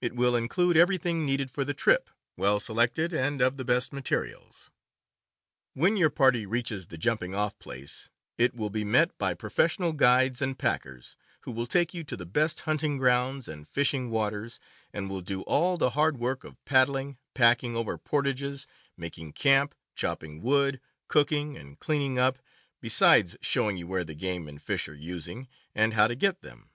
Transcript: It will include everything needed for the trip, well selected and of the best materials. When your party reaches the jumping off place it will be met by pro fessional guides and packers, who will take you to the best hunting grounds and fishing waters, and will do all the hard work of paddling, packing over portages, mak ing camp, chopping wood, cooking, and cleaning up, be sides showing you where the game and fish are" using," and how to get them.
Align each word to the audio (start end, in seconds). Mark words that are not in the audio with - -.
It 0.00 0.16
will 0.16 0.34
include 0.34 0.78
everything 0.78 1.26
needed 1.26 1.50
for 1.50 1.62
the 1.62 1.74
trip, 1.74 2.08
well 2.38 2.58
selected 2.58 3.12
and 3.12 3.42
of 3.42 3.58
the 3.58 3.66
best 3.66 3.92
materials. 3.92 4.70
When 5.74 5.94
your 5.94 6.08
party 6.08 6.46
reaches 6.46 6.86
the 6.86 6.96
jumping 6.96 7.34
off 7.34 7.58
place 7.58 8.08
it 8.38 8.54
will 8.54 8.70
be 8.70 8.82
met 8.82 9.10
by 9.18 9.34
pro 9.34 9.50
fessional 9.50 9.94
guides 9.94 10.40
and 10.40 10.58
packers, 10.58 11.16
who 11.42 11.52
will 11.52 11.66
take 11.66 11.92
you 11.92 12.02
to 12.04 12.16
the 12.16 12.24
best 12.24 12.60
hunting 12.60 12.96
grounds 12.96 13.46
and 13.46 13.68
fishing 13.68 14.08
waters, 14.08 14.58
and 14.94 15.10
will 15.10 15.20
do 15.20 15.42
all 15.42 15.76
the 15.76 15.90
hard 15.90 16.16
work 16.16 16.44
of 16.44 16.56
paddling, 16.64 17.18
packing 17.34 17.76
over 17.76 17.98
portages, 17.98 18.66
mak 18.96 19.18
ing 19.18 19.34
camp, 19.34 19.74
chopping 19.94 20.40
wood, 20.40 20.80
cooking, 21.08 21.58
and 21.58 21.78
cleaning 21.78 22.18
up, 22.18 22.38
be 22.80 22.88
sides 22.88 23.36
showing 23.42 23.76
you 23.76 23.86
where 23.86 24.02
the 24.02 24.14
game 24.14 24.48
and 24.48 24.62
fish 24.62 24.88
are" 24.88 24.94
using," 25.14 25.46
and 25.74 25.92
how 25.92 26.08
to 26.08 26.14
get 26.14 26.40
them. 26.40 26.70